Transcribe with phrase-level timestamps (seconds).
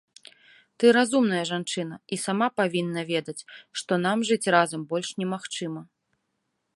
[0.83, 3.37] Ты разумная жанчына і сама павінна ведаць,
[3.81, 5.81] што нам жыць разам больш немагчыма.